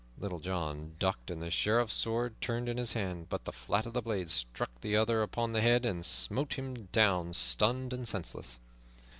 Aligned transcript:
Little 0.17 0.39
John 0.39 0.95
ducked 0.97 1.29
and 1.29 1.43
the 1.43 1.51
Sheriff's 1.51 1.93
sword 1.93 2.33
turned 2.41 2.67
in 2.67 2.77
his 2.77 2.93
hand, 2.93 3.29
but 3.29 3.45
the 3.45 3.51
flat 3.51 3.85
of 3.85 3.93
the 3.93 4.01
blade 4.01 4.31
struck 4.31 4.71
the 4.81 4.95
other 4.97 5.21
upon 5.21 5.53
the 5.53 5.61
head 5.61 5.85
and 5.85 6.03
smote 6.03 6.53
him 6.55 6.73
down, 6.91 7.35
stunned 7.35 7.93
and 7.93 8.07
senseless. 8.07 8.57